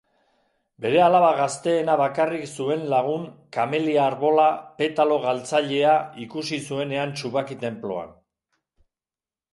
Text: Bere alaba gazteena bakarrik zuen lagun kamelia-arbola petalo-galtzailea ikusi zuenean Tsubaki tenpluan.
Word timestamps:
Bere 0.85 1.01
alaba 1.07 1.27
gazteena 1.39 1.97
bakarrik 2.01 2.47
zuen 2.61 2.87
lagun 2.95 3.27
kamelia-arbola 3.57 4.47
petalo-galtzailea 4.81 5.95
ikusi 6.27 6.63
zuenean 6.71 7.17
Tsubaki 7.21 7.63
tenpluan. 7.67 8.17